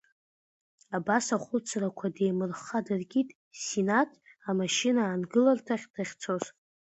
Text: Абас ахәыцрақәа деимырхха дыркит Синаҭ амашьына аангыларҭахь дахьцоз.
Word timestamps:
Абас 0.97 1.25
ахәыцрақәа 1.35 2.07
деимырхха 2.15 2.79
дыркит 2.85 3.29
Синаҭ 3.63 4.11
амашьына 4.49 5.01
аангыларҭахь 5.05 5.85
дахьцоз. 5.93 6.43